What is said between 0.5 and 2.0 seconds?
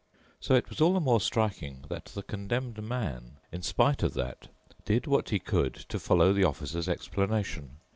it was all the more striking